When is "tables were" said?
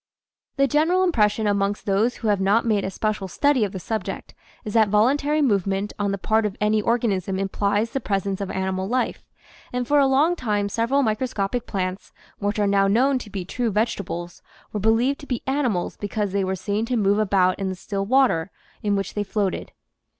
13.97-14.79